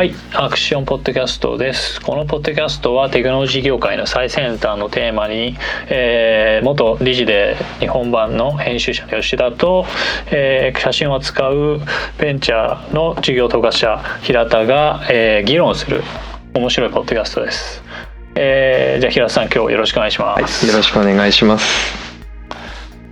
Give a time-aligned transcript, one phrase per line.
[0.00, 2.00] はい、アクションポッドキャストです。
[2.00, 5.58] このポッドキャストはテクノロジー業界の最先端のテーマに、
[5.90, 9.84] えー元理事で日本版の編集者の吉田と、
[10.30, 11.82] えー写真を扱う
[12.18, 16.02] ベンチャーの事業統括者平田が、えー議論する
[16.54, 17.82] 面白いポッドキャストです。
[18.36, 20.66] えーじゃあ平田さん今日よろしくお願いします。
[20.66, 21.94] よろしくお願いします。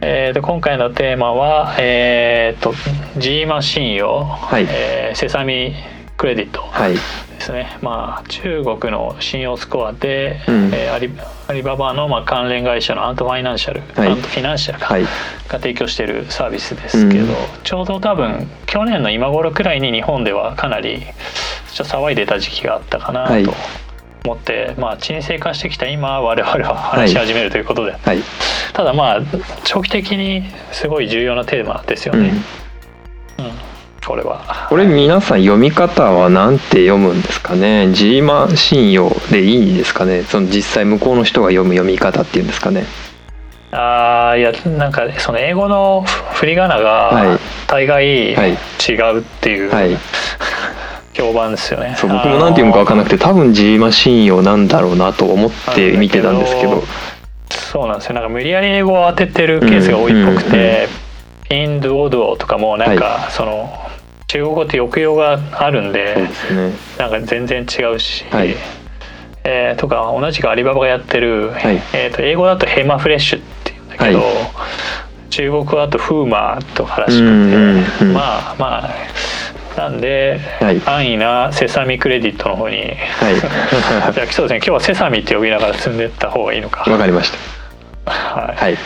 [0.00, 2.73] えー、と今回のテーマは、えー、と
[3.18, 5.74] 芝麻信用、はいえー Sesame
[6.18, 6.95] Credit はい。
[6.95, 7.00] で
[7.40, 11.10] すね、まあ、中国の信用スコアで、うんえーアリ
[11.46, 15.04] アリババのまあ関連会社のアントファイナンシャル、はいアントフィナンシャルかはい。
[15.04, 15.09] が
[15.52, 21.00] 提供しているサービスですけど、うんちょうど多分去年の今頃くらいに日本ではかなり
[21.73, 23.54] ちょっと騒いでた時期があったかなはいと
[24.24, 28.18] 思って、まあ沈静化してきた今我々は話し始めるということで、はい。
[28.74, 29.21] ただまあ
[29.65, 32.43] 長期的にすごい重要なテーマですよね、うん。
[34.09, 34.66] うんこれは。
[34.68, 40.23] これ皆さん読み方は何て読むんですかね？G マ信用でいいんですかね？
[40.23, 42.84] その実際向こうの人が読む読み方っていうんですかね？
[43.70, 48.56] あーいやなんかその英語の振り仮名がはい大概違はいう
[49.20, 49.96] っていうはい。
[51.12, 51.95] 評判ですよね。
[51.98, 56.84] そう僕も何て読むか分かんなくて多分 G マ信用なんだろうなと思って見てたんですけど。
[57.50, 60.88] そうなんですよなんか無理やり英語を当ててるケースが多いっぽくて、
[61.48, 63.70] ピンドゥオドゥオとかもなんかその
[64.28, 66.28] 中国語って抑揚があるんで、ね。
[66.98, 68.54] なんか全然違うし、はい
[69.44, 74.28] えーとか同じくアリババがやってる、はいえー、と英語だとヘマフレッシュっていうんだけど、はい
[75.31, 78.91] 中国語だとフーマーとからしくて、うんうんうんまあまあ
[79.76, 83.34] なんで、はい安易なセサミクレディットの方にはい。
[84.12, 86.91] じゃあそうですね今日はセサミって呼びながら進んでった方がいいのか。
[86.91, 87.32] わかりまし
[88.04, 88.65] はいた。
[88.65, 88.78] はい。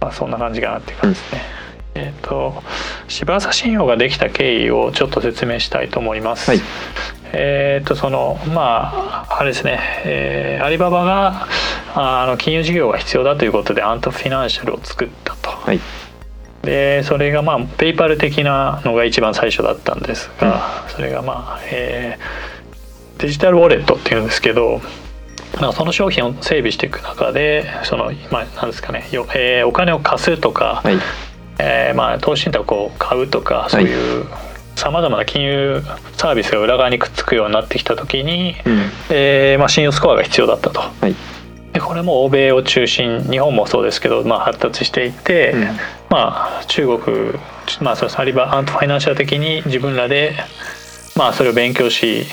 [0.00, 1.61] まあ、そんな感じかなっていう感じですね。
[1.94, 2.62] えっ、と
[3.08, 6.50] 柴浅信用ができた経緯をちょっと説明したいと思います。
[6.50, 6.60] はい
[7.34, 11.48] えっ、とそのまああれですね、えーアリババが
[11.94, 15.50] ああの金融事業が必要だということでアントフィナンシャルを作ったと。
[15.50, 15.80] はい。
[16.62, 22.52] でそれがまあペイパル的なのが一番最初だったんですが、それがまあ、えー
[23.18, 24.80] デジタルウォレットっていうんですけど
[25.60, 30.98] まあその商品を整備していく中でそのまあなんですかねよ、えーお金を貸すとか、はい。
[31.62, 34.26] えーまあ投資信託を買うとかそういう
[34.74, 35.82] さまざまな金融
[36.16, 38.90] サービスが裏側にくっつくようになってきた時に、うん。
[39.10, 40.80] えーまあ、信用スコアが必要だったと。
[40.80, 41.14] はい。
[41.72, 45.62] でこれも欧米を中心日本もそうですけど、まあ、発達していて、うん
[46.10, 47.32] まあ中国、
[47.80, 50.34] まあ、そうですアリバアントファイナンシャル的に自分らで、
[51.16, 52.26] まあ、それを勉強し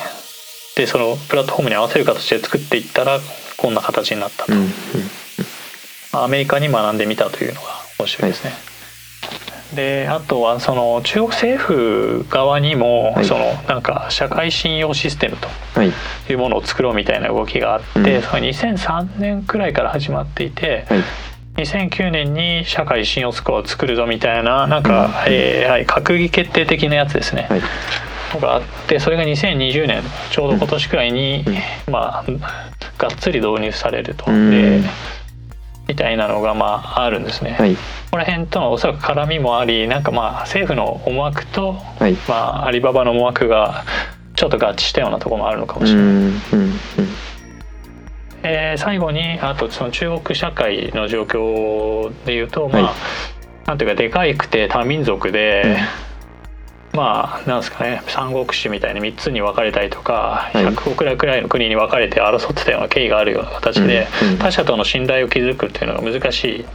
[0.75, 3.19] でそのプラットフォームに合わせる形で作っていったら
[3.57, 4.59] こんな形になったと、うん。
[4.59, 4.69] うん。
[6.13, 7.67] まあアメリカに学んでみたというのが
[7.99, 8.51] 面白いですね。
[9.75, 13.25] であとはその中国政府側にも、はい。
[13.25, 15.91] そのなんか社会信用システムとはい。
[16.29, 18.21] いうものを作ろうみたいな動きがあって、うん。
[18.23, 21.03] その2003年くらいから始まっていて、はい。
[21.63, 25.33] 2009年に社会信用スコアを作るぞみたいななんか、うん。
[25.33, 27.61] えーはい、閣議決定的なやつですね、はい。
[28.33, 31.45] のがあってそれが2020年ちょうど今年くらいに、
[31.89, 32.31] まあ
[32.97, 34.51] がっつり導入されると、うん。
[34.51, 34.81] で
[35.89, 37.55] みたいなのがまああるんですね。
[37.59, 37.75] はい。
[37.75, 42.13] ここら辺とのおそらく絡みもありなんかまあ政府の思惑と、はい。
[42.27, 43.83] まあ、アリババの思惑が
[44.35, 46.05] ちょっと合致したようなところもあるのかもしれない。
[46.05, 46.13] うん。
[46.13, 46.31] うん。
[46.53, 46.73] うん。
[48.43, 52.93] えー最後にあとその中国社会の状況でいうと、まあはい
[53.65, 55.77] なんていうかでかいくて多民族で、
[56.99, 66.65] まあなんですかね三国志みたいに3つに分かれたりとか、い100国くらいくらいの国に分かれて争ってたような経緯があるような形で、うんうん他者との信頼を築くっていうのが難しいうん。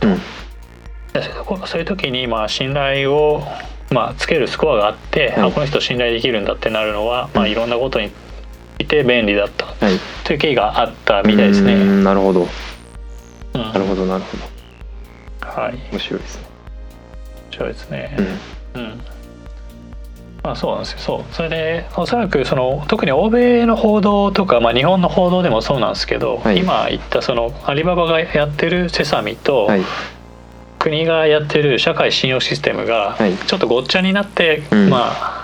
[1.12, 1.22] で
[1.66, 3.42] そういう時にまあ信頼を
[3.90, 8.10] まあつけるスコアがあって、はいあこの人信頼できるんだってなるのは、まあ、いろんなことに
[8.78, 9.76] いて便利だったはい。
[10.24, 11.74] という経緯があったみたいですね。
[11.74, 12.48] うんなるほど。
[13.54, 14.06] うんなるほど。
[14.06, 14.54] なるほど。
[15.62, 16.44] はい、面白いですね。
[17.56, 18.16] そうですね。
[18.74, 18.80] うん。
[18.80, 19.00] うん。
[20.44, 20.98] まあそうなんですよ。
[20.98, 21.34] そう。
[21.34, 29.82] それでおそらくその特に欧米の報道とかまあ日本の報道でもそうなんですけど、はい今言ったそのアリババがやってるセサミと、はい。
[30.78, 35.43] 国がやってる社会信用システムがはいちょっとごっちゃになって、うんまあ、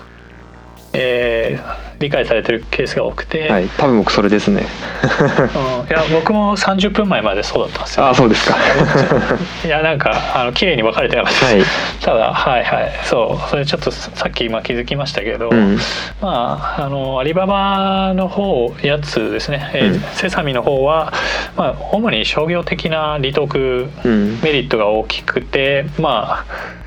[0.92, 3.68] えー理解されてるケースが多くて、はい。
[3.68, 4.62] 多分僕それですね。
[4.62, 8.56] うん、いや僕も30分前までそうだったんですよ、あ、そうですか。
[9.64, 11.64] いやなんかあの綺麗に分かれてなかったです、はい。
[12.00, 15.78] ただはいはいそうそれちょっとさっき今気づきましたけど、うん。
[16.22, 21.12] まああのアリババの方やつですね、えーうんセサミの方は、
[21.56, 24.40] まあ、主に商業的な利得うん。
[24.42, 26.79] メリットが大きくてまあ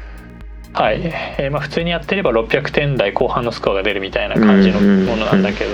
[0.74, 5.72] はい、えーまあ、普通にやってれば600点台後半のスコアが出るみたいな感じのものなんだけど、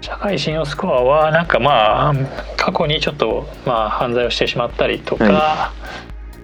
[0.00, 2.14] 社会信用スコアはなんかまあ
[2.56, 5.72] 過去にちょっとまあ犯罪をしてしまったりとか、は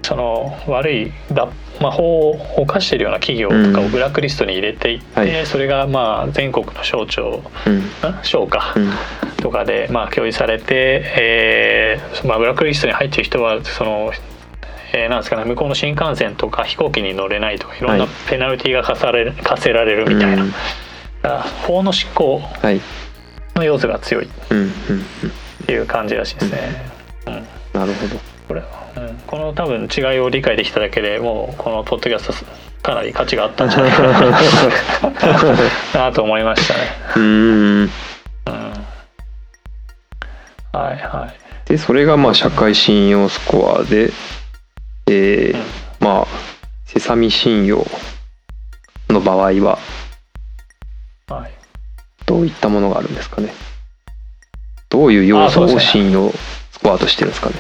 [0.02, 1.48] その悪いだ、
[1.80, 5.46] まあ、法を犯しているような企業とかをブラックリストに入れていって、はい。
[5.46, 7.78] それがまあ全国の省庁うん。
[7.78, 7.82] ん？
[8.22, 8.90] 省か、うん。
[9.36, 14.12] とかでまあ共有されて、えーまあ、ブラックリストに入っている人はその、
[14.92, 18.12] えーなんですかね向こうの新幹線とか飛行機に乗れないとかいろんなはい。
[18.28, 20.52] ペナルティーが課される課せられるみたいな、うん。
[21.66, 22.80] 法の執行はい
[23.54, 24.26] の要素が強い。
[24.26, 24.28] っ
[25.66, 26.58] ていう感じらしいですね。
[27.26, 27.34] うん。
[27.80, 28.16] なるほど。
[28.48, 28.62] これ、
[28.96, 32.46] うん、この多分違いを理解できただけでもうこのポッドキャスト
[32.82, 34.10] かなり価値があったんじゃないかな。
[36.08, 36.80] なと思いましたね。
[37.16, 37.82] うーん。
[37.84, 37.90] うん、
[40.72, 41.30] はいは
[41.66, 41.68] い。
[41.68, 44.10] でそれがまあ社会信用スコアで
[45.12, 45.62] えーうん。
[46.00, 46.26] まあ
[46.86, 47.86] セサミ信用
[49.08, 49.78] の場合は
[51.28, 51.52] はい。
[52.26, 53.52] どういったものがあるんですかね？
[54.88, 56.30] どういう要素を信用
[56.70, 57.56] スコアとしてるんですかね？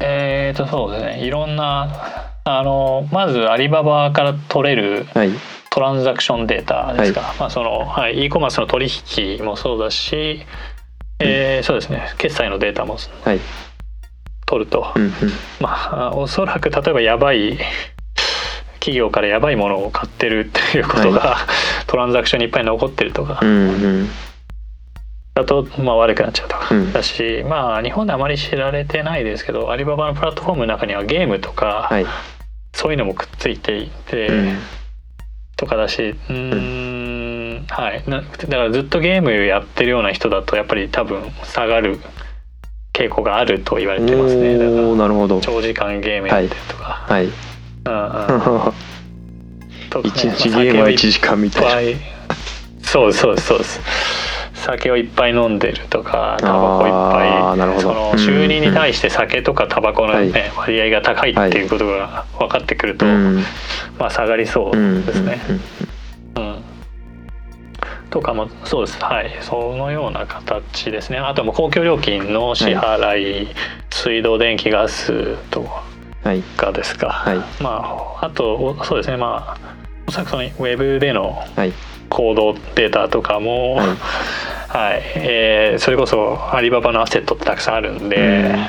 [0.00, 1.26] えーとそうですね。
[1.26, 5.30] いろんなあのまずアリババから取れるはい。
[5.70, 10.46] トランザクションデータですか、まあそのはい、e コマースの取引もそうだし、
[11.18, 12.12] えーそうですね。
[12.16, 13.40] 決済のデータもはい
[14.46, 15.12] 取ると、うんうん。
[15.60, 17.58] まあおそらく例えばやばい
[18.84, 21.38] 企業からやばいものを買ってるっていうことが、
[21.86, 23.40] トランザクションにいっぱい残ってるとか。
[23.42, 23.72] うんう
[24.04, 24.08] ん。
[25.34, 26.92] だと、まあ、悪くなっちゃうとか、うん。
[26.92, 32.06] だしまあ日本であまり知られてないですけどアリババのプラットフォームの中にはゲームとか、はい。
[32.74, 34.58] そういうのもくっついていて、うん。
[35.56, 38.04] とかだしうーん、はい。
[38.06, 42.00] なだからずっとゲームやってるような人だとやっぱり多分下がる
[42.94, 44.56] 傾向があると言われてますね。
[44.56, 45.40] だからおーなるほど。
[45.40, 47.24] 長時間ゲームやってるとか、はい。
[47.24, 47.32] うんうん。
[49.90, 52.00] とかね一日ゲームは1時間みたいな。
[52.82, 53.80] そうそうそうです
[54.54, 57.28] 酒をいっぱい飲んでるとかタバコいっぱい。
[57.30, 57.88] あーなるほど。
[57.88, 63.42] その収入に対して酒とかタバコの、ね割合が高いっていうことが分かってくると、うん。
[63.98, 65.40] まあ下がりそううんですね。
[66.36, 66.44] うん。
[66.44, 66.73] うん
[68.14, 68.98] とかもそうです。
[69.02, 69.36] はい。
[69.40, 71.18] そのような形ですね。
[71.18, 73.48] あとも公共料金の支払い、
[73.90, 75.68] 水道電気ガスと
[76.22, 76.40] はい。
[76.42, 77.38] かですか、はい。
[77.60, 79.16] まああとそうですね。
[79.16, 79.74] まあ
[80.06, 81.72] おそらくそのウェブでのはい。
[82.08, 83.86] 行動データとかも、はい。
[83.88, 85.02] はい。
[85.16, 88.20] えーそれこそアリババのアセットってたくさんあるんで、う
[88.52, 88.66] ん。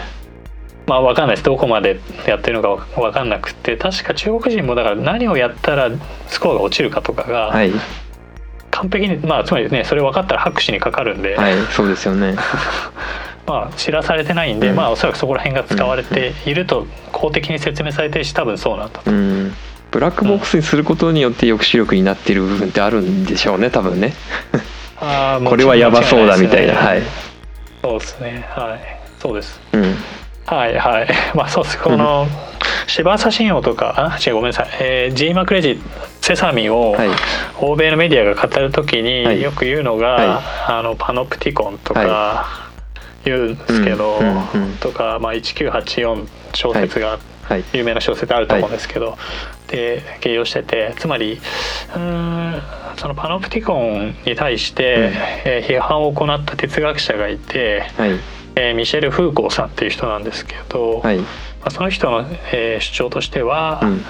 [0.87, 1.45] まあ分かんないです。
[1.45, 5.91] どこまでやってるのか分かんなくて確か中国人もだから何をやったら
[6.29, 7.71] スコアが落ちるかとかがはい
[8.75, 12.35] 完璧に、まあつまりねそれ分かったら拍手にかかるんで、はいそうですよね。
[13.47, 14.75] まあ知らされてないんで、うん。
[14.75, 19.11] まあおそらくそこら辺が使われていると公的に説明されてるし多分そうなんだと。
[19.11, 19.55] うん。
[19.91, 24.13] ブラックボックスにすることによって抑止力になっている部分ってあるんでしょうね多分ね。
[24.99, 27.01] あー これはやばそうだみたいなはい。
[27.81, 28.45] そうですね。
[28.49, 28.79] はい。
[29.21, 29.61] そうです。
[29.71, 29.95] うん。
[30.45, 31.07] はいはい。
[31.33, 31.79] まあそうです。
[31.79, 32.27] この
[32.87, 35.79] 芝朝信用とかあ違うごめんなさい、えー、G マクレジ
[36.21, 37.09] セサミをはい。
[37.61, 39.35] 欧米のメディアが語る時はい。
[39.37, 40.07] によく言うのが、
[40.39, 42.45] はあのパノプティコンとかは
[43.23, 44.77] 言うんですけど、うんうんうん。
[44.77, 47.63] とか、まあ、1984小説がはい。
[47.73, 49.17] 有名な小説あると思うんですけど、
[49.67, 52.61] で形容しててつまりうーん
[52.97, 55.01] そのパノプティコンに対して、うん。
[55.51, 58.11] えー批判を行った哲学者がいて、はい。
[58.55, 61.19] えーミシェル・フーコーさんっていう人なんですけど、はい
[61.65, 64.01] まあ、その人の、えー主張としては、うん。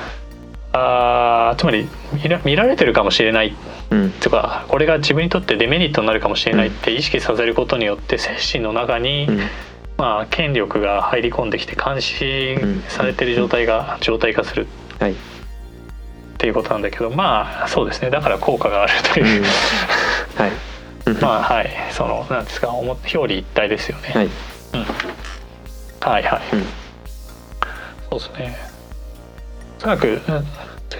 [0.73, 1.87] あーつまり
[2.21, 3.55] 見ら見られてるかもしれない。
[3.91, 4.11] うん。
[4.11, 9.39] とかこれが自分にとってデメリットになるかもしれないって意識させることによって精神の中に、うん。
[9.97, 12.57] まあ、権力が入り込んできて監視
[12.89, 14.67] されてる状態が状態化する。
[14.99, 15.13] はい。
[15.13, 15.15] っ
[16.37, 18.09] ていうことなんだけどまあそうですね。
[18.09, 19.23] だから効果があるとう。
[19.23, 19.27] ん。
[19.27, 19.43] いう、
[20.35, 20.51] はい。
[21.05, 21.21] うん。
[21.21, 21.69] まあはい。
[21.91, 24.29] そのなんですか表表裏一体ですよね、はい。
[26.01, 26.41] はいはい。
[26.51, 26.65] うん
[28.09, 28.57] そうですね。
[29.79, 30.21] おそらくうん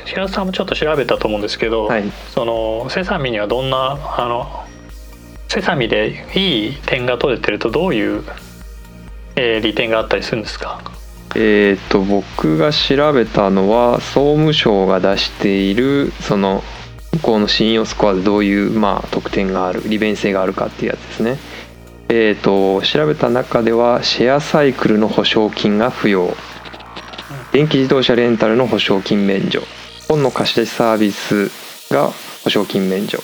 [0.06, 2.04] 平田さんもちょっと調べたと思うんですけど、はい。
[2.34, 4.66] そのセサミにはどんなあの
[5.48, 8.24] セサミでいい点が取れてるとどういう、
[9.36, 10.82] えー利点があったりするんですか？
[11.36, 16.64] えー、と僕が調べたのは総務省が出しているその
[17.14, 21.38] 向こうの信用スコアでどういう、まあ、得点がある利便性があるかっていうやつですね。
[22.10, 26.36] えー、と調べた中ではシェアサイクルの保証金が不要
[27.52, 29.62] 電気自動車レンタルの保証金免除。
[30.08, 31.50] 本の貸し出しサービス
[31.94, 32.12] が
[32.44, 33.20] 保証金免除。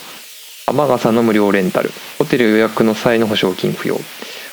[0.67, 1.91] 雨傘の無料レンタル。
[2.17, 3.97] ホテル予約の際の保証金不要。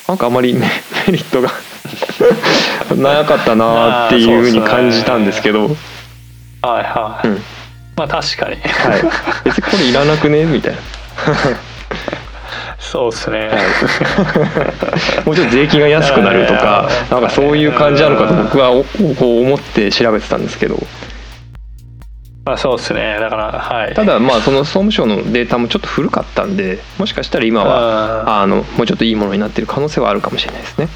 [0.07, 0.61] なんかあまりメ
[1.07, 1.51] メリットが
[2.97, 5.65] なかったなっていうふうに感じたんですけど。
[5.65, 7.43] はいはい、うん。
[7.95, 8.55] まあ確かに。
[8.55, 9.01] はい、
[9.45, 10.45] 別にこれいらなくね？
[10.45, 10.79] みたいな、
[12.79, 18.83] そうですね、はい、 もうちょっと税金が安くなるとかなんかそういう感じなのかと僕はお
[19.15, 20.81] こう思って調べてたんですけど。
[22.45, 23.17] まあそうですね。
[23.19, 23.93] だからはい。
[23.93, 30.87] ただまあその総務省のデータもちょっと古かったんでもしかしたら今はああのもうちょっといいものになってる可能性はあるかもしれないですね。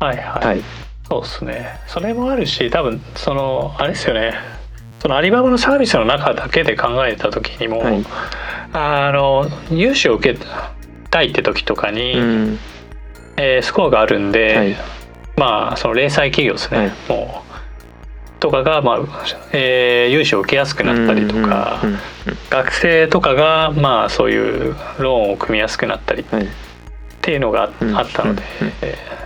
[0.00, 0.62] はいはい、はい、
[1.08, 1.80] そうですね。
[1.86, 4.34] それもあるし多分そのあれですよね。
[5.00, 8.04] そのアリババのサービスの中だけで考えた時にも、はい。
[8.72, 10.72] あの融資を受けた
[11.22, 12.58] いって時とかに、うん。
[13.36, 14.76] えースコアがあるんで、はい。
[15.36, 16.92] まあその零細企業ですね、はい。
[17.08, 18.98] もうとかが、まあ
[19.52, 22.00] えー融資を受けやすくなったりとか、うんうんうん
[22.50, 26.48] 学生とかがまあそういうローンを組みやすくなったりっはい。
[27.22, 28.66] ていうのがあったので、うん。
[28.68, 28.72] うん。
[28.82, 29.20] えー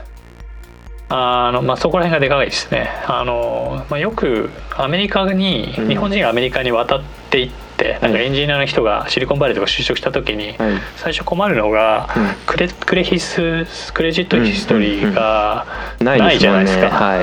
[1.11, 2.89] あのまあ、そこら辺がでかいですね。
[3.07, 5.89] あの、まあ、よくアメリカに、うん。
[5.89, 12.29] 日本人がアメリカに渡っていってなんかエンジニアの人がシリコンバレーとか就職した時に、はい最初困るのが、うん。
[12.47, 15.67] クレクレヒスクレジットヒストリーが
[16.01, 17.15] ないじゃないでですすか。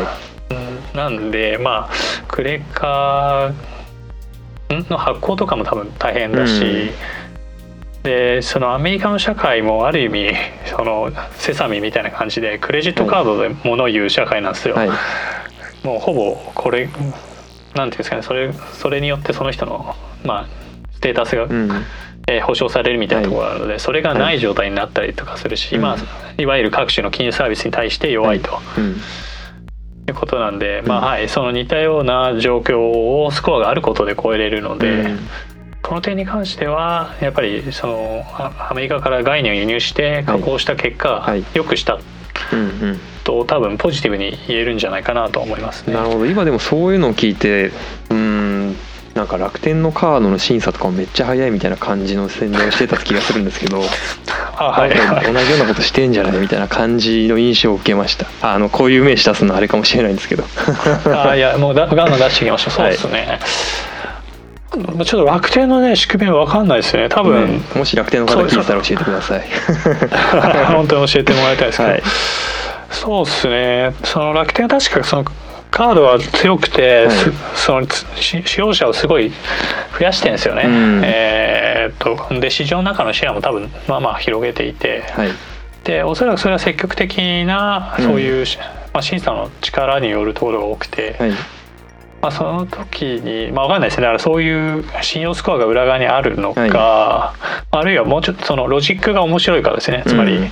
[0.50, 1.90] うんなんでまあ
[2.28, 3.54] クレカ
[4.74, 6.92] んの発行とかも多分大変だし、
[8.04, 10.34] でそのアメリカの社会もある意味
[10.66, 14.76] そのセサミみたいな感じでクレジットカードで物を言う社会なんですよ。
[14.76, 14.90] はい。
[15.84, 16.90] もうほぼこれ
[17.76, 20.48] なんていうんですかねそれそれによってその人のまあ
[20.94, 21.70] ステータスが、うん。
[22.28, 25.82] えー保証されるみたいなところがあるので、それがない状態になったりとかするし、はい。
[25.82, 28.60] まあいわゆる各種の金融サービスに対して弱いと。
[28.78, 28.92] うん。
[30.08, 32.80] いうことなんで、まあうんはいその似たような状況
[33.24, 35.20] をスコアがあることで超えれるので、うん。
[35.82, 41.44] この点に関してはやっぱりそのあアメリカから概念を輸入して加工した結果、はい。
[41.54, 42.00] 良くした
[42.54, 45.88] うんと多分ポジティブに言えるんじゃないかなと思いますね。
[45.88, 46.26] うんなるほど。
[46.28, 47.72] 今でもそういうのを聞いて
[48.10, 48.76] うん
[49.14, 53.82] なんか楽天のカードの審査とかもめっちゃ早いみたいな感じの宣伝をしてた気がするんですけど
[54.58, 54.90] あはい。
[54.92, 58.28] 同じようなことしてんじゃないみたいな感じの印象を受けました。
[58.42, 60.44] あのこういう名詞出すのはあれかもしれないんですけど。
[61.14, 62.72] あいやもうだガンガン出してきました。
[62.72, 63.40] そうですね。
[64.72, 67.10] ちょっと楽天のね仕組みは分かんないですよね。
[67.10, 69.42] 多分、ねもし楽天の方聞いてたら教えてください。
[70.74, 72.04] 本当に教えてもらいたいですけど、はい。
[72.92, 73.94] そうですね。
[74.04, 75.26] その楽天は確かその
[75.72, 77.16] カードは強くて、はい。
[77.16, 79.32] すその使用者をすごい
[79.98, 81.02] 増やしてるんですよね、うん。
[81.04, 85.04] えーっとで市場の中のシェアも多分まあまあ広げていて。
[85.14, 85.30] はい。
[85.84, 88.06] でおそらくそれは積極的なうん。
[88.06, 88.60] そういうし、
[88.94, 91.32] まあ、審査の力によるところが多くて、はい。
[92.22, 94.04] まあ、その時にまあ分かんないですね。
[94.04, 97.34] だからそういう信用スコアが裏側にあるのか、は
[97.72, 100.04] あるいはもうちょっとそのロジックが面白いからですね。
[100.06, 100.52] つまり、うん。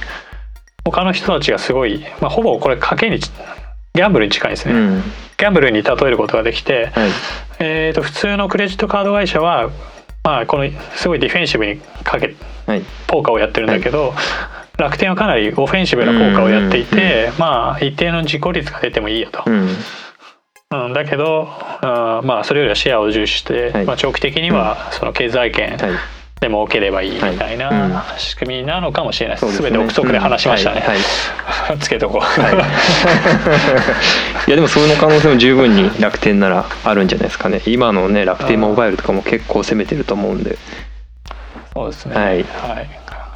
[0.85, 3.29] 他の人たちがすごい、まあ、ほぼこれ賭けにち
[4.00, 5.01] ギャンブルに近いですね、うん。
[5.01, 7.10] ギャンブルに例えることができて、はい。
[7.60, 9.72] えー、と普通のクレジットカード会社は、
[10.24, 12.34] まあ、このすごいディフェンシブにかけ
[12.65, 12.82] はい。
[13.08, 14.13] ポーカーをやってるんだけど、
[14.77, 19.44] 楽天はかなりオフェンシブなポーカーをやっていて、まあ一定の自己率が出てもいいよと。
[19.46, 19.68] うん。
[20.72, 23.86] うん、だけどあーまあそれよりはシェアを重視して、はい。
[23.86, 29.58] まあ、長期的にはその経済圏はいで儲ければいいみたいはいな仕組みなのかもしれないです。
[29.58, 30.81] すね全て憶測で話しましたね。
[30.81, 31.00] うんはい
[31.79, 32.22] つけとこう。
[34.48, 40.58] いやでもその可能性も十分に楽天ならあるんじゃないですかね今のね楽天モバイルとかも結構攻めてると思うんで
[41.74, 42.15] そうですね。
[42.15, 42.46] はい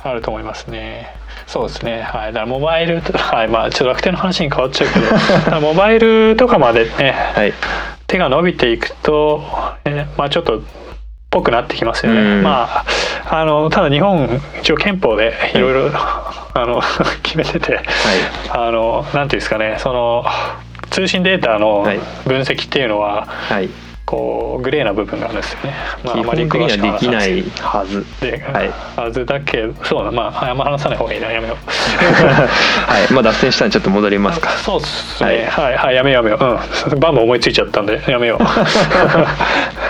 [0.06, 1.16] あると思いますね。
[1.48, 2.02] そうですね。
[2.02, 2.34] はい。
[2.34, 3.48] だからモバイルと、はい。
[3.48, 5.00] まあちょっと楽天の話に変わっちゃうけ
[5.50, 7.54] ど、 モバイルとかまでね、はい
[8.06, 9.44] 手が伸びていくと、
[9.86, 10.62] えまあちょっと
[11.34, 12.22] ぽくなってきますよね。
[12.22, 12.86] うんまあ
[13.30, 16.82] あのただ日本一応憲法でいろいろあの
[17.24, 17.80] 決めてて、
[18.50, 20.26] あのなんていうんですかね、その
[20.92, 23.70] 通信データのはい分析っていうのは、はい
[24.06, 25.74] こうグレーな部分があるんですよね。
[26.04, 31.58] まあ基本的にはできないはずで、はいはずだけどそうだまああんま話さない方がいいなやめよう。
[32.92, 35.48] はいまあ脱線したんでちょっと戻りますかそうっすね。
[35.50, 36.60] はい、はい、やめようやめよ
[36.90, 36.92] う。
[36.92, 37.00] うん。
[37.00, 38.44] バンバン思いついちゃったんでやめよう。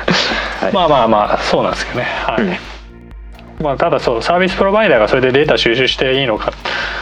[0.65, 0.74] はい。
[0.74, 2.05] まあまあまあそうなんですけどね。
[2.05, 2.43] はい。
[2.43, 3.63] うん。
[3.63, 6.53] まあただそうサービスプロバイダーがそれでデータ収集していいのか。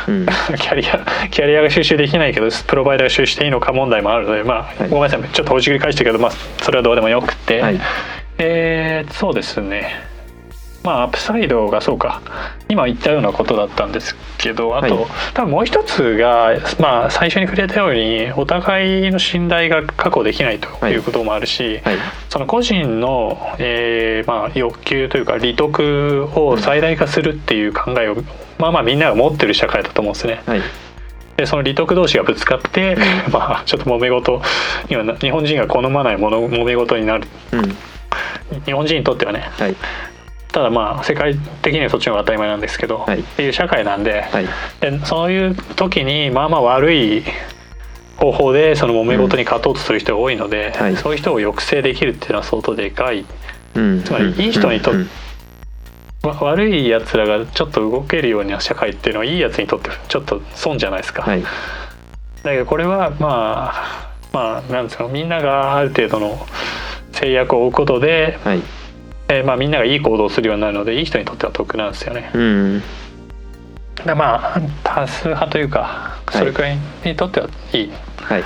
[0.07, 0.25] うん。
[0.25, 4.89] キャリアキャリアが収集できないけどプロバイダーが収集していいのか問題もあるのでまあ、はい。
[4.89, 5.21] ごめんなさい。
[5.29, 7.79] ちょっとほじくり返したけどまあそれはどうでもよくて、はい。
[8.37, 10.10] えーそうですね
[10.83, 12.21] まあアップサイドがそうか。
[12.69, 15.05] 今言ったようなことだったんですけどあと、はい。
[15.33, 20.95] 多分もう一つが、まあ、最初に触れたようにお互いの信頼が確保できないとい。
[20.95, 21.97] うこともあるし、はい。
[22.29, 28.15] その個人の、えーまあ、欲求というか利得を最大化するっていう考えを、
[28.57, 30.41] まあまあみんなが持ってる社会だと思うんですね。
[30.45, 30.61] はい。
[31.37, 32.95] でその利得同士がぶつかって、
[33.31, 34.41] まあちょっと揉め事。
[34.89, 37.27] に日本人が好まないもの揉め事になる。
[37.51, 37.77] うん。
[38.65, 39.49] 日本人にとってはね。
[39.57, 39.75] はい
[40.51, 43.21] ただまあ世界的にはそっちの方が当たり前なんですけど、はい。
[43.21, 44.47] っていう社会なんで,、はい。
[44.79, 47.23] でそういう時にまあまあ悪い
[48.17, 50.97] 方法でその揉め事に勝とうとする人が多いので、はい。
[50.97, 53.25] そういう人を抑制できるっていうのは相当でかい。
[53.75, 54.03] うん。
[54.03, 55.09] つまりいい人にとっうん。
[56.23, 61.41] わ悪いやつらがちょっと動けるような社会っていうのはいいやつにとってちょっと損じゃないですか、はい。
[62.43, 66.45] だけどこれはまあまあなんですかみんながある程度の
[67.13, 68.61] 制約を負うことで、はい
[69.33, 72.31] えーまあ、みんながいい行動をするようになるのでいい人にとっては得なんですよね。
[72.33, 72.83] うん。
[74.05, 76.37] だまあ多数派というかはい。
[76.39, 77.91] それくらいにとってはいい。
[78.17, 78.43] はい。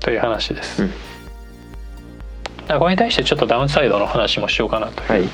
[0.00, 0.84] という話です。
[0.84, 0.90] うん。
[2.66, 5.24] だこれに対してちょっとダウンサイドの話もしようかなとはい。
[5.24, 5.28] いう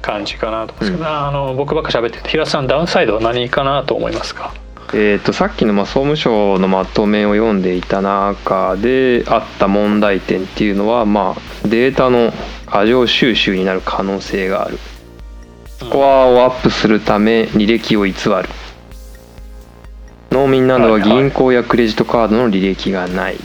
[0.00, 1.06] 感じかなと思うんですけど、うん。
[1.06, 4.54] あの僕ばっか喋ってて平田さんダウンサイドは何かなと思いますか？
[4.94, 12.32] えー、とさっきのまあ総務省のまとめを読んでいた中であった問題点っていうのは、まあ、データの
[12.66, 14.78] 過剰収集になる可能性がある。
[15.78, 18.48] スコアをアップするため履歴を偽る。
[20.30, 23.36] 農民などは銀行やクレジットカードの履歴がない。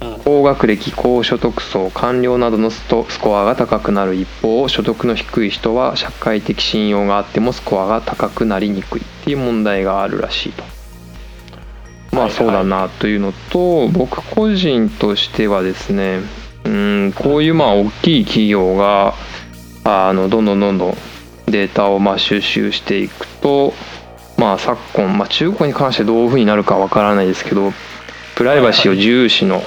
[0.00, 0.20] うん。
[0.24, 2.82] 高学歴高所得層官僚などのス
[3.20, 10.64] コアが高くなる一方所得の低い人は社会的信用があってもスコアが高くなりにくいっていう問題があるらしいと。
[12.12, 16.20] まあそうだなというのと僕個人としてはですね
[16.66, 16.68] う
[17.08, 19.14] んこういうまあ大きい企業が
[19.84, 20.96] あのどんどんどんどん
[21.46, 23.72] データをまあ収集していくと
[24.36, 27.72] まあ昨今、まあ、中国に関してどういうふうになるかわからないですけど
[28.34, 29.62] プライバシーを重視の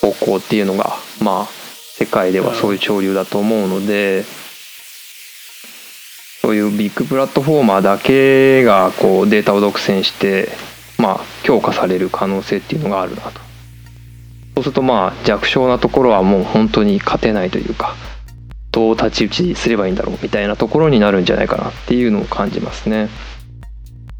[0.00, 4.24] 方向っていうのがまあ世界ではそういう潮流だと思うので
[6.42, 10.48] そういうビッグプラットフォーマーだけがこうデータを独占して
[10.98, 13.43] まあ強化される可能性っていうのがあるなと
[14.54, 17.94] そうするとまあ弱小なところはもう本当に勝てないというか
[18.70, 23.08] どう太刀打ちすればいいんだろうみたいなところになるんじゃないかなっていうのを感じますね。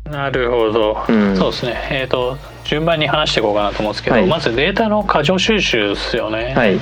[0.04, 1.36] なるほど、うん。
[1.36, 1.88] そうですね。
[1.90, 4.26] えっ、と順番に話していこうかなと思うんですけど、はい。
[4.26, 6.54] まずデータの過剰収集ですよね。
[6.54, 6.78] はい。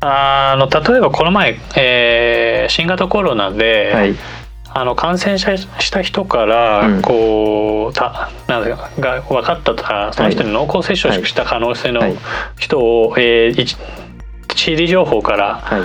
[0.00, 4.14] あの例えばこの前、えー新型コロナで、はい。
[4.74, 7.02] あの感染者した人から、うん
[7.92, 8.68] たなん
[9.00, 12.16] が分かったとかその人に濃厚接触した可能性のはい。
[12.58, 13.76] 人を、えー一
[14.54, 15.82] 地理情報からはい。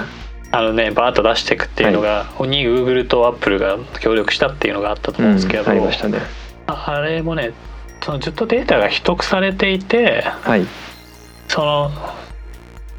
[0.51, 5.69] あのねバーッと出していくっていうのが、に Google と Apple が協力したっていうのがあったと思うんですけど、うん。
[5.69, 6.19] ありましたね。
[6.67, 7.51] ああれもね
[8.01, 10.65] そのずっとデータが秘匿されていてはい。
[11.47, 11.91] その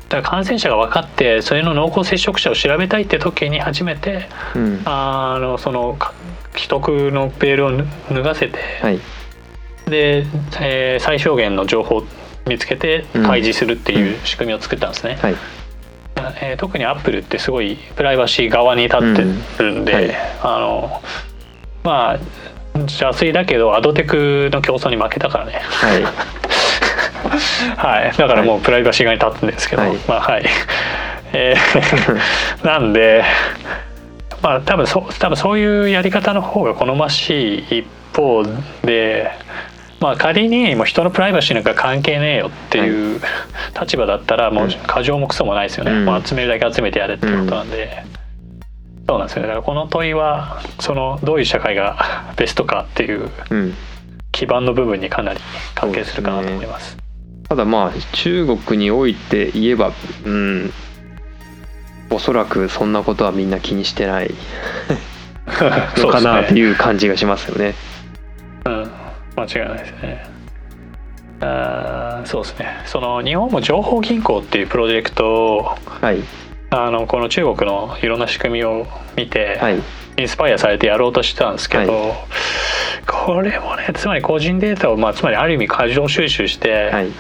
[0.09, 4.83] だから感染者が分かってそれの濃厚接触者を調べたいって時に初めてうん。
[4.85, 6.14] あのそのか
[6.55, 8.99] 秘匿のベールをぬ脱がせて、はい。
[9.87, 10.25] で、
[10.61, 12.05] えー最小限の情報を
[12.47, 13.23] 見つけてうん。
[13.25, 15.18] 開示するっていう仕組みを作ったんですね。
[15.21, 15.35] はい。
[16.40, 19.05] えー特にアップルってすごいプライバシー側に立って
[19.62, 20.16] るんで、うんはい。
[20.42, 21.03] あの
[21.85, 22.18] まあ
[22.75, 25.61] 邪推だけどアドテクの競争に負けたからね。
[25.64, 26.03] はい
[27.76, 28.12] はい。
[28.16, 29.96] だからもうプライバシー側に立つんですけど、はい。
[30.08, 30.44] まあはい。
[31.32, 33.22] えー なんで
[34.42, 37.86] まあ多分そ多分そういうやり方の方が好ましい一
[38.16, 38.44] 方
[38.82, 39.30] で
[40.00, 43.20] まあ仮にもう人のプライバシーなんか関係ねえよっていう
[43.78, 46.04] 立場だったらもう過剰もクソもないですよね、うん。
[46.06, 48.04] もう集めるだけ集めてやれってことなんで、
[49.06, 49.48] そうなんですよね。
[49.48, 53.74] だからこの問いはそのどういう社会がベストかっていううん。
[54.30, 55.40] 基盤の部分にかなり
[55.74, 56.96] 関係するかなと思います。
[57.48, 59.92] ただまあ中国において言えば
[60.24, 60.72] うん
[62.11, 64.30] おそらくそんなことはみんな気にしてない。
[65.98, 67.74] の かなっていう感じがしますよね。
[68.64, 68.90] うん、
[69.37, 70.26] 間違いないですね。
[71.40, 72.82] あーそうですね。
[72.87, 76.22] その日本も情報銀行っていうプロジェクトをはい。
[76.70, 79.82] あのこの中国のいろんな仕組みを見て、はい
[80.18, 82.14] インスパイアされてやろうとしてたんですけど、
[83.07, 87.12] これもねつまり個人データを、まあ、つまりある意味過剰収集して、はい。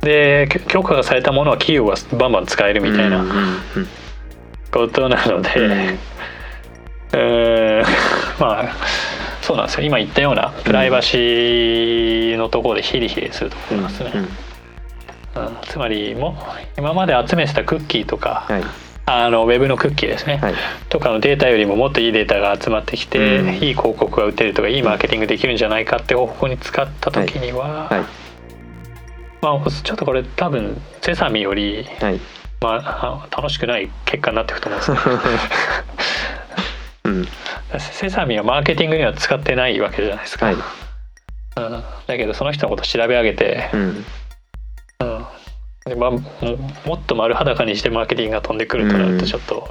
[0.00, 3.24] でき許可がされたものは企業がバンバン使えるみたいな
[4.72, 5.98] ことなので、うん。
[7.12, 7.84] うーん
[8.40, 8.64] まあ
[9.42, 9.86] そうなんですよ。
[9.86, 14.28] 今言ったようなプライバシーのところでヒリヒリするところなんですね、うんうん
[15.66, 16.36] つまりも
[16.76, 18.62] 今まで集めてたクッキーとか、はい
[19.04, 20.54] あのウェブのクッキーですね、はい。
[20.88, 23.54] とかのデータよりももっといいデータが集まってきて、うん。
[23.54, 28.00] いい広告が打てるとかいいマーケティングできるんじゃないかって方向に使った時には、はい。
[29.40, 32.20] まあ、ちょっとこれ多分セサミより、はい。
[32.60, 34.98] まあ、あ楽しくない結果になっていくと思うんですね
[37.04, 37.28] うん。
[37.80, 40.54] セサミはマーケティングには使ってないわけじゃないですか、はい。
[40.54, 40.60] うん、
[42.06, 44.04] だけどその人のこと調べ上げて、うん
[45.96, 46.20] まあ、も
[46.86, 49.18] もっと丸裸にしてマーケティングが飛んでくるとなるうん。
[49.18, 49.68] とちょっと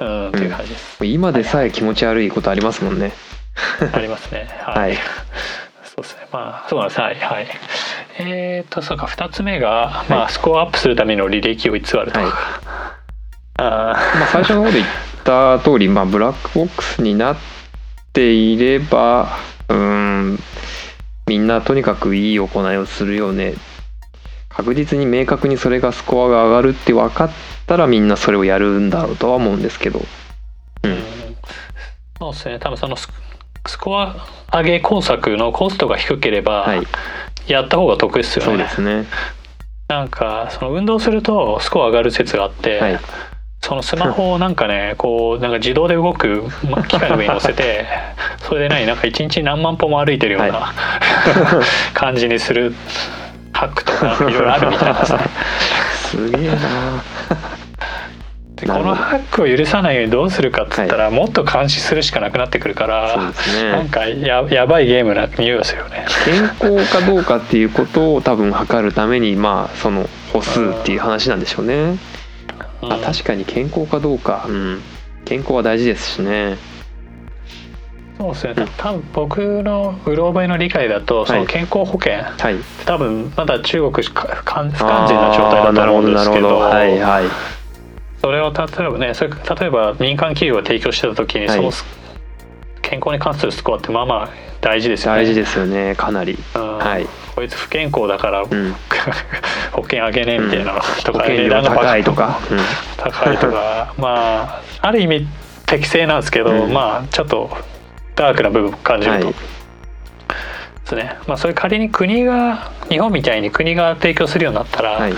[0.00, 0.72] うん、っていう感じ。
[0.72, 3.12] です、今でさえ気持ち悪いことありますもんね。
[3.92, 4.48] ありますね。
[4.64, 4.98] はい、はい。
[5.84, 6.26] そうですね。
[6.32, 7.00] まあそうなんです。
[7.00, 7.14] はい。
[7.16, 7.46] はい。
[8.18, 9.06] えー、とそうか。
[9.06, 12.32] 2つ目が、まあ、スコアアップするための履歴を偽るとか、はい。
[13.58, 14.86] あまあ最初の方で言っ
[15.22, 17.36] た通り、まあ、ブラックボックスになっ
[18.12, 19.36] ていれば
[19.68, 20.38] うーん
[21.26, 23.54] みんなとにかくいい行いをするよね
[24.60, 27.30] 確実に明確にそれがスコアが上がるって分かっ
[27.66, 30.00] たらみんなそれをやるんだろうとは思うんですけど。
[30.82, 30.98] うん。
[32.18, 32.58] そうですね。
[32.58, 33.08] 多分そのス
[33.66, 36.82] スコア上げ工作のコストが低ければ、はい。
[37.46, 38.50] やった方が得ですよね。
[38.50, 39.06] そうですね。
[39.88, 43.00] なんかその運動するとスコア上がる説があって、はい。
[43.62, 47.86] そのスマホをなんかね こうなんか自動で動くま機械の上に乗せて
[48.40, 50.72] それで何なんか一日何万歩も歩いてるような、は
[51.92, 52.74] 感じにする
[53.60, 55.18] ハックとかいろいろあるみたいですね。
[56.10, 56.56] すげえな
[58.56, 63.70] でこのハックを許さないようにどうするかっつったら、もっと監視するしかなくなってくるからそうですね。
[63.70, 66.06] なんかややばいゲームな匂いがするよね。
[66.24, 71.98] 健康かどうかっていうことを多分測るためにまあその歩数っていう話なんでしょうね。
[72.80, 73.02] あうん。
[73.02, 74.80] 確かに健康かどうか、うん、
[75.26, 76.56] 健康は大事ですしね
[78.20, 78.54] そうですね。
[78.76, 82.56] 多分僕のうろ覚えの理解だとその健康保険、はい。
[82.84, 87.24] 多分まだ中国しか不完全な状態だと思うんですけどはいはい。
[88.20, 91.56] それを例えばねそれ例えば民間企業が提供してた時に、はい。
[91.56, 91.82] そのス
[92.82, 94.28] 健康に関するスコアってまあまあ
[94.60, 95.22] 大事ですよね。
[95.22, 95.94] 大事ですよね。
[95.96, 96.36] かなり。
[96.54, 96.76] うん。
[96.76, 97.06] はい。
[97.34, 98.74] こいつ不健康だから、うん。
[99.72, 102.58] 保険あげねえみたいなのとか、保険料高いとか、うん。
[102.98, 103.94] 高いとか。
[103.96, 105.26] まあある意味
[105.64, 106.72] 適正なんですけど、うん。
[106.74, 107.56] まあちょっと
[108.16, 109.34] ダークな部分を感じると、はい。
[109.34, 109.38] で
[110.86, 111.16] すね。
[111.26, 115.14] まあそれ仮に国が日本みたいに国が提供するようになったら、はい。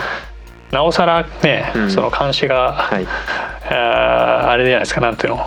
[0.71, 1.91] なおさらね、うん。
[1.91, 3.07] その監視が、はい。
[3.71, 5.47] あーあれじゃないですかなんていうの、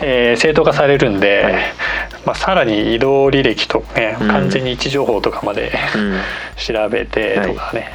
[0.00, 1.54] えー正当化されるんで、はい。
[2.24, 4.28] まあ、さらに移動履歴とね、うん。
[4.28, 6.20] 完全に位置情報とかまでうん。
[6.56, 7.90] 調べてとかね、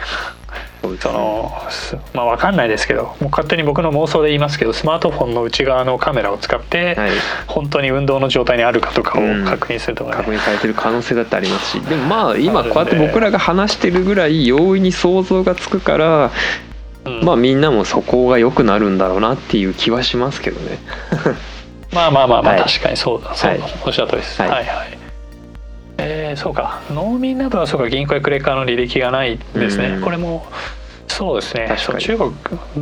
[1.00, 7.12] そのすまあ分かんないですけどもう勝手に僕の妄想で言いますけどスマートフォンの内側のカメラを使って、はい。
[7.48, 9.46] 本当に運動の状態にあるかとかをうん。
[9.46, 16.32] 確認するとかね、確認されてる可能性だってありますしでもまあ今こうやって僕らが話してるぐらい容易に想像がつくから
[17.06, 17.24] うん。
[17.24, 20.80] まあみんなもそこが良くなるんだろうなっていう気はしますけどね。
[21.94, 22.64] まあまあまあまあ、 はい。
[22.64, 23.74] 確かにそうだそうだ、はい。
[23.86, 24.52] おっしゃる通りです、はい。
[24.52, 24.97] はい、はい
[25.98, 26.82] えーそうか。
[26.92, 30.02] 農民などはそうか銀行やクレカの履歴がないですね、うん。
[30.02, 30.46] これも
[31.08, 31.76] そうですね。
[32.00, 32.32] 中国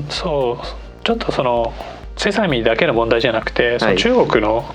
[0.09, 0.65] そう
[1.03, 1.73] ちょっとその
[2.17, 4.65] セサミだけの問題じゃなくてそのはい中国の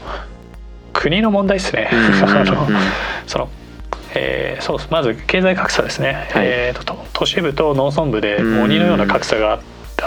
[0.92, 1.98] 国の問題ですね、うん
[2.28, 2.76] あのうん
[3.26, 3.48] その
[4.14, 6.46] えーそうまず経済格差ですね、はい。
[6.46, 8.62] えーとと都市部と農村部でうん。
[8.62, 9.58] 鬼のような格差があ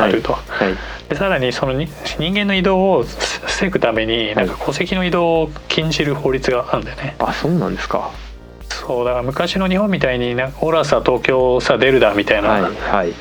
[0.07, 0.75] ると、はい。
[1.09, 8.11] でさらにそのに人間の移動を防ぐためになんか戸籍の移動を禁じる法律があるんだよね、あそうなんですか。
[8.69, 13.11] そうだから昔の日本みたいになオラさ東京さ出るだみたいな、はいはい。
[13.11, 13.17] か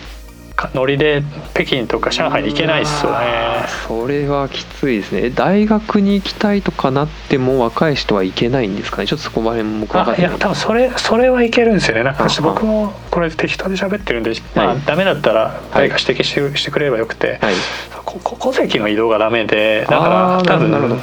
[0.74, 1.22] ノリで
[1.54, 3.66] 北京とか上海に行けないっすよね。
[3.88, 5.26] それはきついですね。
[5.26, 9.06] え大学に行きたいとかなっても若い人は行けないんですかね？
[9.06, 10.30] ちょっとそこまで僕分かってない。
[10.30, 12.04] あいや多分それそれはいけるんですよね。
[12.04, 17.54] なんか僕もこれ適当で喋ってるんで、まあはいダメだったら誰か指摘して,、してくれればよくて、はい。
[18.04, 21.00] ここ戸籍の移動がダメでだから多分なるほど。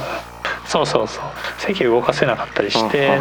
[0.66, 1.24] そうそうそう。
[1.58, 3.20] 席動かせなかったりして。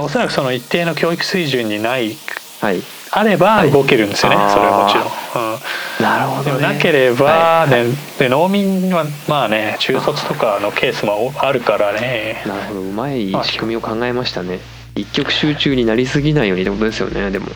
[0.00, 2.16] おそらくその一定の教育水準にない
[2.60, 2.82] あはい
[3.16, 5.06] あれば動けるんですよね、はいそれはもちろん。
[6.02, 6.52] なるほどね。
[6.52, 7.86] もなければ、はね
[8.18, 12.42] で農民はまあね中卒とかのケースもあるからね。
[12.46, 12.80] なるほど。
[12.80, 14.58] うまい仕組みを考えましたね。
[14.94, 17.46] 一極集中になりすぎないようにってことですよねでも。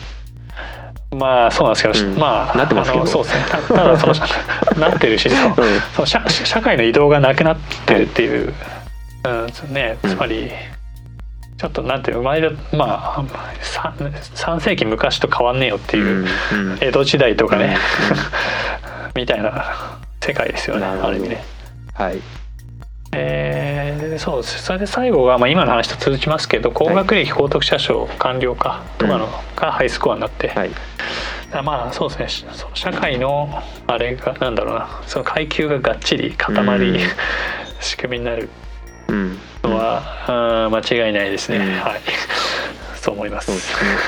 [1.11, 2.17] まあそうなんですけど、うん。
[2.17, 3.05] まあなってますけど。
[3.05, 3.45] そうですね。
[3.51, 4.13] たただその
[4.81, 5.53] なってるしそう
[5.95, 8.53] その社社会の移動がなくなってるっていう、
[9.25, 10.49] うんね、つまり、
[11.61, 16.25] ちょっとなんていうの生まれるまあ 3, 世紀昔と変わんねえよっていう、
[16.81, 17.77] 江戸時代とかね、
[19.13, 21.43] う みたいな世界ですよねある意味ね。
[21.93, 22.19] はい。
[23.13, 24.63] えーそうです。
[24.63, 30.71] それで最後が、まあ、今の話と続きますけど高学歴高得者賞完了化とかのがハイスコアになって、はい。
[31.53, 32.51] あまあそうですね。
[32.73, 34.87] 社会のあれがなんだろうな。
[35.05, 36.99] その階級ががっちり固まり、うん。
[37.79, 38.41] 仕組みになる。
[38.41, 38.70] うん
[39.63, 40.75] のは、うん。
[40.75, 41.79] 間違いないですね、うん。
[41.79, 42.01] はい。
[43.01, 43.51] そう思います。
[43.51, 43.57] ね。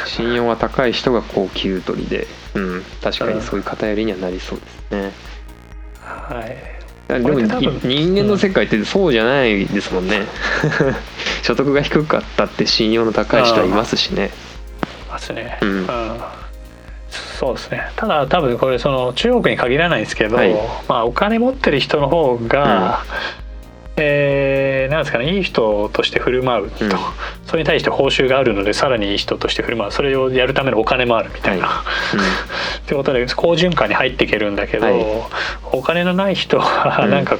[0.06, 5.12] 信用が高い人が高級取りで、うん、確かにそういう偏りにはなりそうですね。
[6.00, 6.74] はい。
[7.08, 7.40] でも
[7.84, 10.22] 人間の世界ってそうじゃないですもんね。
[11.44, 14.32] 所得が低かったって信用の高い人はいますしね。
[15.10, 15.88] ますね、うん。
[17.10, 17.88] そうですね。
[17.96, 20.56] ただ多分これその中国に限らないですけど、はい。
[20.88, 23.04] まあお金持ってる人の方が、
[23.96, 26.92] えーなんですかねいい人として振る舞うと、うん。
[27.46, 29.92] それに対して報酬があるのでさらにいい人として振る舞う。
[29.92, 35.06] それをやるためのお金もあるみたいな、ってことで好循環に入っていけるんだけど、はい。
[35.72, 37.26] お金のない人はうんなん。
[37.26, 37.38] か、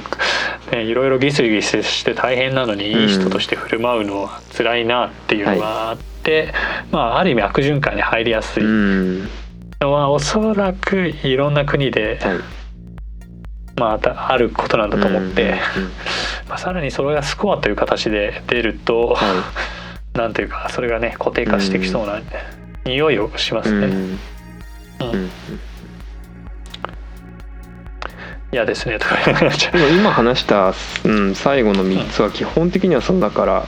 [0.72, 6.52] ね、いろいろギスギスして大変なのにいい人として振る舞うのは辛いなっていうのがあって、
[6.90, 8.62] まあある意味悪循環に入りやすい。
[8.62, 9.28] うん、うん
[9.80, 12.38] のはおそらくいろんな国で、はい
[13.76, 15.58] まあたあることなんだと思って、うんうん
[16.48, 19.44] まあ、さらにそれがスコアという形で出ると、は
[20.14, 22.20] なんていうかそれがね固定化してきそうな
[22.84, 23.86] 匂いをしまい、すね。
[23.86, 23.92] うん。
[23.92, 25.14] うん。
[25.14, 25.30] うん。
[28.52, 29.16] 嫌ですねとか。
[29.90, 30.72] 今話した、
[31.04, 33.66] うん、最後の3つは基本的にはそのだから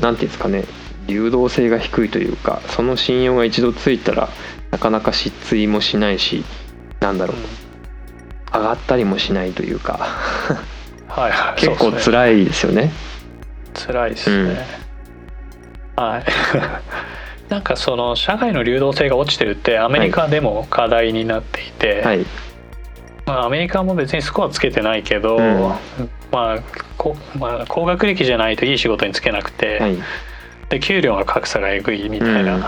[0.00, 0.64] なんていうんですかね
[1.06, 4.28] 流動性が低いというかその信用が一度ついたら
[4.72, 6.44] なかなか失墜もしないし
[7.00, 7.36] なんだろう
[8.52, 9.98] 上がったりもしないというか。
[11.08, 11.60] はいはい。
[11.60, 12.92] 結構辛いですよね。
[13.74, 14.66] 辛いですね、
[15.96, 16.24] はい。
[17.48, 22.26] なんかその社会の流動性が落ちてるってアメリカでも課題になっていて、はい、
[23.26, 25.74] まあ、アメリカも別にスコアつけてないけど、うん。
[26.30, 26.58] まあ
[26.96, 29.98] こまあ、高学歴じゃないといい仕事に就けなくて、はい、
[30.68, 32.62] で給料の格差がえぐいみたいな、うん。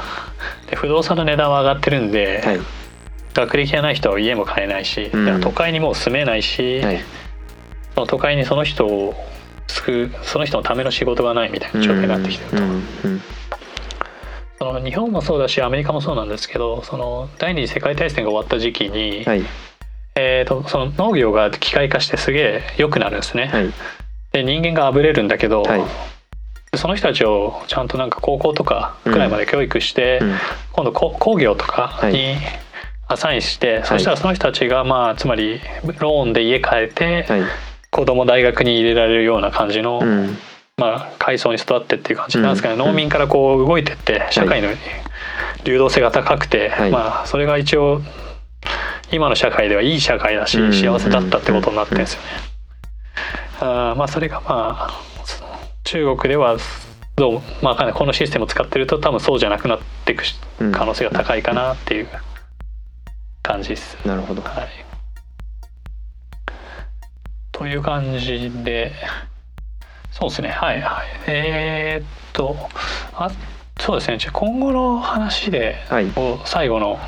[0.68, 2.60] で不動産の値段は上がってるんで、はい、
[3.34, 5.24] 学歴がない人は家も買えないし、うん。
[5.24, 7.00] だから都会にもう住めないし、はい、
[7.94, 9.14] その都会にその人を
[9.68, 12.56] 救うその人のための仕事がないみたいな状況になってきてると。
[12.64, 12.70] うん。
[12.70, 13.20] うん。
[14.58, 19.42] その日本もそうだしアメリカもそうなんですけどその第二次世界大戦が終わった時期に、はい、
[20.14, 23.46] えー、とその農業が機械化してすげえ良くなるんですね。
[23.46, 23.72] はい、
[24.32, 25.82] で人間があぶれるんだけど、はい。
[26.74, 30.36] その人たちをちゃんとなんか高校とかくらいまで教育して、うん。
[30.72, 32.36] 今度こ工業とかに
[33.12, 35.60] アサインして、そしたらその人たちがまあつまり
[35.98, 37.42] ローンで家買えて、はい、
[37.90, 40.36] 子供大学に入れられるような感じの、うん、
[40.76, 42.80] まあ階層に育ってっていう感じなんですかね、うん。
[42.80, 44.68] 農民からこう動いてって社会の
[45.64, 46.90] 流動性が高くて、はい。
[46.90, 48.00] まあそれが一応
[49.12, 50.72] 今の社会ではいい社会だしうん。
[50.72, 52.28] 幸せだったってことになってるんですよね。
[53.60, 55.00] あーまあそれがまあ
[55.84, 56.56] 中国では
[57.16, 60.24] どうまあこのシステムを使ってると多分そうじゃなくなっていく
[60.72, 62.08] 可能性が高いかなっていう
[63.42, 63.96] 感じです。
[64.06, 64.42] なるほど。
[64.42, 64.68] はい、
[67.50, 68.92] という感じで
[70.10, 70.50] そうですね。
[70.50, 71.06] はいはい。
[71.26, 72.56] えーっと
[73.14, 73.30] あ
[73.80, 74.18] そうですね。
[74.18, 76.98] じゃあ今後の話ではい、を最後の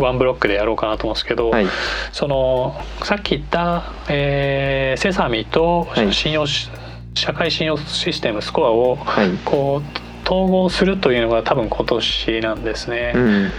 [0.00, 1.66] ワンブロックでやろうかなと思うんですけど、はい、
[2.12, 6.12] そのさっき言った、えーセサミとはい。
[6.12, 6.68] 信用し、
[7.14, 13.12] 社会信用システムスコアをはい、こう統合するというのが多分今年なんですね。
[13.14, 13.50] うん、うん、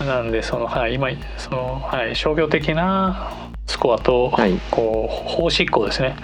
[0.00, 3.32] うん、なんでその、はい、今その、はい、商業的な
[3.66, 4.58] スコアと、はい。
[4.70, 6.16] こう法執行ですね、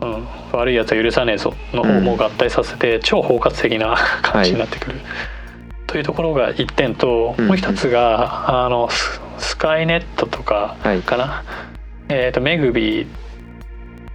[0.00, 5.00] うん、うん、悪いやつは許さねえぞの方も合体させて、超包括的な感じになってくる、
[5.86, 7.48] というところが一点と、うん。
[7.48, 11.44] もう一つがあのススカイネットとかはい、かな、
[12.08, 13.06] えー、とメグビー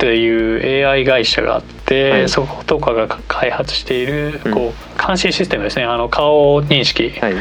[0.02, 2.30] っていう AI 会社があって、はい。
[2.30, 4.52] そことかが開発しているうん。
[4.52, 5.86] こう監視システムですね。
[5.86, 7.34] あの顔認識、はい、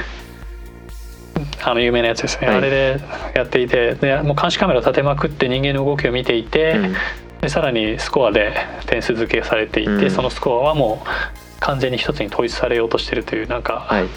[1.63, 2.57] あの有名なやつですね、はい。
[2.59, 3.01] あれで
[3.35, 6.95] やっていてでもう監視カメラ立てまくって人間の動きを見ていて、うん、
[7.41, 10.11] でさらにスコアで点数付けされていて、うん。
[10.11, 14.09] そのスコアはもう完全に一つに統一されようとしてるというなんか、はい、う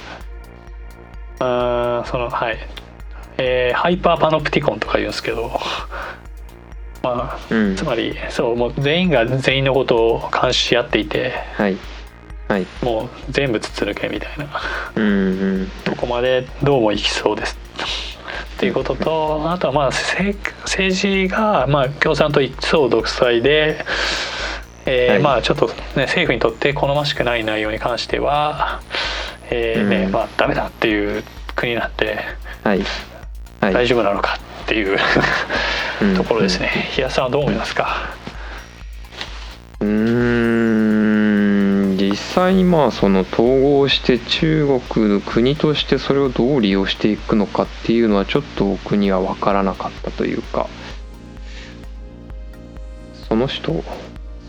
[1.39, 2.57] ーんそのはい、
[3.37, 5.49] えーハイパーパノプティコンとか言うんですけど
[7.03, 7.75] まあうん。
[7.75, 11.77] つ、まりそうもう全員が全員のことを監視し合っていてはい、
[12.47, 14.47] はい、もう全部筒抜けみたいな。
[14.95, 17.57] うん、うん、とこまでどうも行きそうです。
[18.55, 23.83] っていうこととあとはまあ政政治がまあ共産党一党独裁で、
[24.85, 25.21] えーはい。
[25.21, 25.73] まあちょっと、ね、
[26.05, 28.81] 政府にとって好ましくない内容に関しては、
[29.49, 30.11] えーねうん。
[30.11, 31.23] まあ、ダメだっていう
[31.55, 32.19] 国なんで
[32.63, 32.83] はい、
[33.59, 34.97] はい、大丈夫なのかっていう
[36.01, 36.15] うん。
[36.15, 36.89] ところですね。
[36.91, 38.15] 日安さんはどう思いますか、
[39.79, 40.53] うーん。
[41.97, 50.67] 実際にまあその統合して中国の国としてそれをどう利用していくのかっていうのはちょっと僕には分からなかったというか。
[53.29, 53.83] その人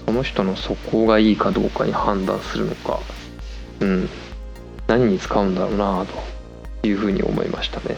[0.05, 3.01] その人の素行がいいかどうかに判断するのか。
[3.81, 4.11] うん。
[4.87, 6.05] 何に使うんだろうな
[6.83, 7.97] というふうに思いましたね。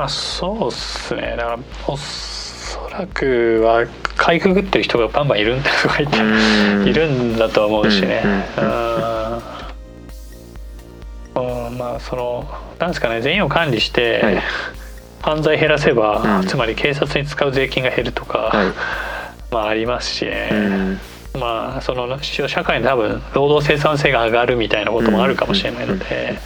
[0.00, 1.34] まあそうっすね。
[1.36, 3.84] だからおそらくは
[4.16, 6.88] かいくぐってる人がバンバンいるんだとか言ってうん。
[6.88, 8.22] いるんだとは思うしね。
[8.24, 8.38] うんうん
[11.66, 12.46] うんまあその
[12.78, 14.42] なんですかね全員を管理して、はい。
[15.20, 16.46] 犯罪減らせば、うん。
[16.46, 18.72] つまり警察に使う税金が減るとか、はい。
[19.50, 20.98] まあありますしね、うん。
[21.38, 26.38] まあその社会の多分労働生産性が上がるみたいなこともあるかもしれないので、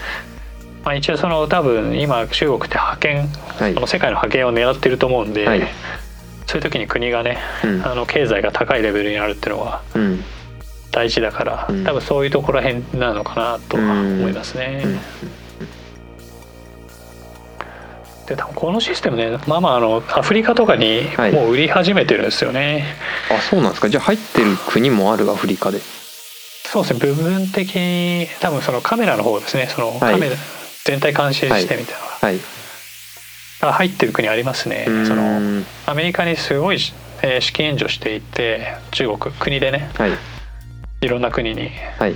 [0.85, 3.75] まあ、一応その多分今中国って覇権、はい。
[3.75, 5.63] その世界の覇権を狙ってると思うんで、はい。
[6.47, 7.87] そういう時に国がね、うん。
[7.87, 10.23] あの経済が高いレベルになるっていうのはうん。
[10.93, 11.85] 大事だから、うん。
[11.85, 14.83] 多分そういうところら辺なのかなとは思いますね。
[14.85, 14.99] うん。
[18.27, 21.33] で多分このシステムねまあまああのアフリカとかにはい。
[21.33, 22.85] もう売り始めてるんですよね。
[23.31, 23.89] あそうなんですか。
[23.89, 25.81] じゃあ入ってる国もあるアフリカで。
[25.81, 27.01] そうですね。
[27.01, 29.67] 部分的に多分そのカメラの方ですね。
[29.75, 30.15] そのはい。
[30.15, 30.37] カメラ
[30.85, 32.01] 全体監視してみたいな。
[32.01, 32.39] のはい。
[33.61, 34.85] が入ってる国ありますね。
[34.89, 36.79] うそのんアメリカにすごい、
[37.23, 39.91] えー資金援助していて中国国でね。
[39.97, 40.11] はい。
[41.01, 41.71] いろんな国に。
[41.99, 42.15] はい。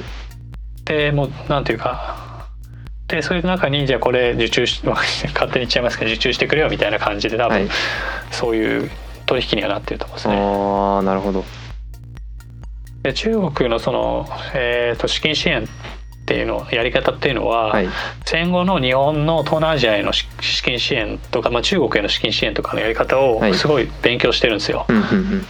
[0.84, 2.26] でもうなんていうか。
[3.08, 7.68] でそういう中にじゃあこれ受注し 勝手に言っちゃいますけど受注してくれよみたいな感じで多分、はい。
[8.30, 8.90] そういう
[9.24, 10.34] 取引にはなってると思うんですね。
[10.36, 11.42] ああなるほど。
[13.02, 15.66] で中国のその、えーと資金支援
[16.28, 17.88] っていうのやり方っていうのは、はい。
[18.26, 23.54] 戦後の日本の東南アジアへの資資金支援とか、まあ、中国への資金支援とかのやり方をはい。
[23.54, 24.84] すごい勉強してるんですよ。
[24.88, 25.46] うんうんうん。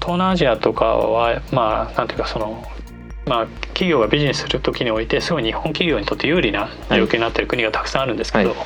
[0.00, 2.64] 東南アジアとかはまあなんていうかその
[3.26, 8.58] まあ企業がビジネスする時においてすごい日本企業にとって有利な状況になってる国がたくさんあるんですけど、はい。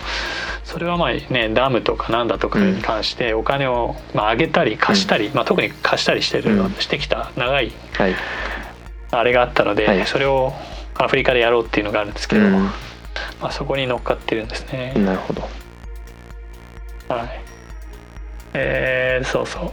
[0.65, 6.73] それはまあねダムとかなんだとかに関してお金をまあ上げたり貸したり、まあ、特に貸したりしてる、うん。
[6.77, 8.15] してきた長いはい。
[9.11, 10.07] あれがあったので、はい。
[10.07, 10.53] それを
[10.99, 12.53] アフリカでやろうっていうのがあるんですけど、うん
[13.41, 14.93] まあ、そこに乗っかってるんですね。
[14.97, 15.43] なるほど
[17.09, 17.41] はい。
[18.55, 19.73] えー、そうそ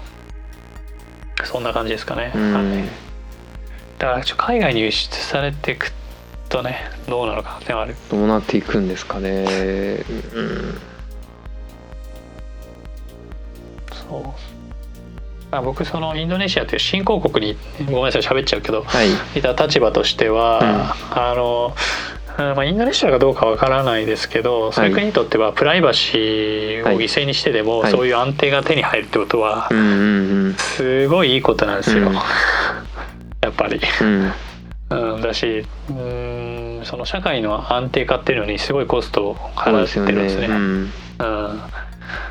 [1.43, 1.45] う。
[1.45, 2.31] そんな感じですかね。
[2.35, 2.83] うんはい。
[3.97, 5.91] だから海外に輸出されていく
[6.49, 7.95] とね、どうなのかってある。
[8.09, 9.45] どうなっていくんですかね
[10.33, 10.79] うん
[13.91, 14.54] そう。
[15.59, 19.39] あ僕そのインドネシアという新興国にごめんなさい喋っちゃうけどはい。
[19.39, 21.75] いた立場としては、あの
[22.37, 27.91] うんまあ、インドネシアがどうかわからないですけどそういう国にとってはプライバシーを犠牲にしてでも、はい。
[27.91, 29.69] そういう安定が手に入るってことは
[30.57, 32.15] すごいいいことなんですよ、うん。
[32.15, 32.21] や
[33.49, 33.79] っぱり。
[34.01, 34.33] うん。
[34.87, 40.47] うん、だしうんその社会の安定化っていうのにすごいコストを払ですよってるんですね。
[40.47, 40.53] ね。
[40.53, 40.91] うん。
[41.19, 41.61] うん、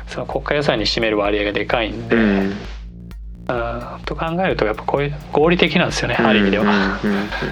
[0.07, 2.15] その国家予算に占める割合がでかいんで、
[3.47, 6.99] うんうんと考えるとやっぱこういう合理的なんですよね、ある意味では。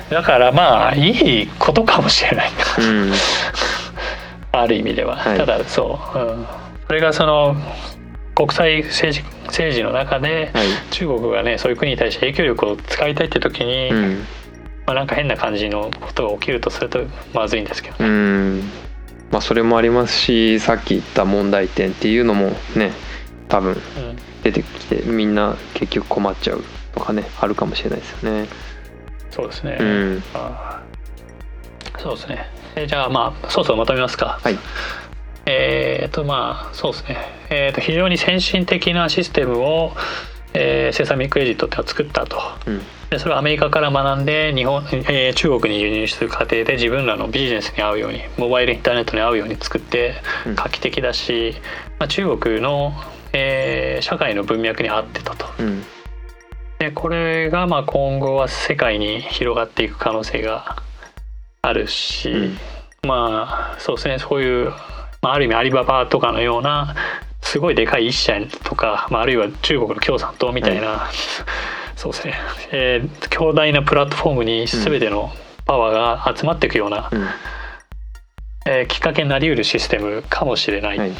[0.09, 2.51] だからまあいいことかもしれない。
[4.51, 5.17] ある意味では。
[5.17, 5.37] はい。
[5.37, 6.47] ただそう、うん、
[6.87, 7.55] それがその
[8.35, 10.67] 国際政治政治の中で、はい。
[10.91, 14.25] 中国がねそういう国に対して影響力を使いたいって時に、うん。
[14.85, 16.99] まあ、なんか変な感じのことが起きるとすると
[17.33, 18.09] まずいんですけどね。
[18.09, 18.71] うん。
[19.31, 22.91] まあそれもありますしさっき言った問題点っていうのもね
[23.47, 23.79] 多分うん
[24.43, 28.47] 出てきてみんな結局困っちゃうとかねあるかもしれないですよね。
[29.31, 29.77] そうですね。
[29.79, 30.23] うん
[31.97, 32.49] そうですね。
[32.75, 34.39] えじゃあまあそろそろまとめますか。
[34.43, 34.57] はい
[35.45, 37.17] えっ、とまあそうですね。
[37.49, 39.93] えっ、と非常に先進的なシステムを、
[40.53, 42.39] えーセサミックエジットってのは作ったと。
[42.67, 50.15] うんでそれをアメリカから学んで日本、えー中国に輸入する過程で自分らのビジネスに合うようにモバイルインターネットに合うように作って
[50.47, 51.55] うん画期的だし、
[51.99, 52.93] まあ、中国の、
[53.33, 55.45] えー社会の文脈に合ってたと。
[55.59, 55.83] うん。
[56.79, 60.77] でこれがまあ今後は世界に広がっていく可能性が
[61.61, 62.57] あるし、うん。
[63.07, 64.69] まあそうですねそういう、
[65.21, 66.95] まあ、ある意味アリババとかのような
[67.41, 71.09] すごいでかい一社とか、まあ、あるいは中国の共産党みたいな、
[71.95, 72.33] そうですね、
[72.71, 75.31] えー強大なプラットフォームに全ての
[75.65, 77.27] パワーが集まっていくような、うん。
[78.65, 80.97] えーきっかけになりうるシステムかもしれない。
[80.97, 81.11] はい。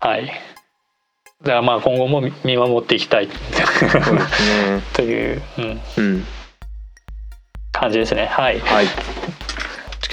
[0.00, 0.55] はい
[1.42, 3.28] だからまあ今後も見見守っていきたい。
[4.94, 6.26] という、うん、うん
[7.72, 8.26] 感じですね。
[8.26, 8.60] はい。
[8.60, 8.86] はい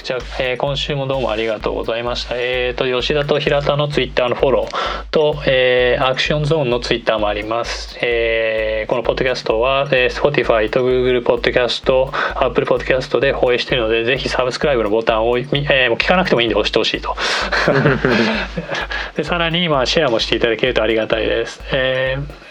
[0.03, 2.35] じゃあ、えー今週もどうもありがとうございました。
[2.37, 7.97] えっ、と、吉田と平田のツイッターのフォローと、えーアクションゾーンのツイッターもあります。
[8.01, 17.15] えーこのポッドキャストは、えー Spotify と Google ポッドキャスト、Apple ポッドキャストで放映しているので、ぜひサブスクライブのボタンを、みえーもう聞かなくてもいいんで押してほしいと。
[19.15, 21.61] でさらに、まあ、シェアもしていただけるとありがたいです。
[21.71, 22.42] えー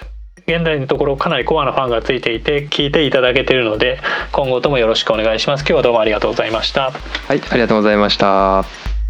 [0.47, 4.01] 現在のところかなりコアなファンがついていて聞いていただけているので
[4.33, 9.02] 今後ともよろしくお願いします今日はどうもありがとうございましたはいありがとうございました。